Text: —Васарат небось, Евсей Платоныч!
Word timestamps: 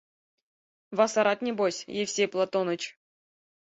—Васарат 0.97 1.39
небось, 1.45 1.85
Евсей 2.03 2.29
Платоныч! 2.33 2.81